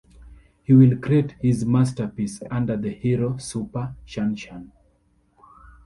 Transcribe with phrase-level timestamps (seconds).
[0.63, 4.71] He will create his masterpiece under the hero Super shunshun.